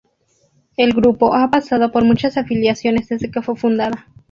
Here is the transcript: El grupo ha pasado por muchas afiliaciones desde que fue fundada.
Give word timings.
El 0.77 0.93
grupo 0.93 1.35
ha 1.35 1.51
pasado 1.51 1.91
por 1.91 2.03
muchas 2.05 2.35
afiliaciones 2.35 3.07
desde 3.09 3.29
que 3.29 3.43
fue 3.43 3.55
fundada. 3.55 4.07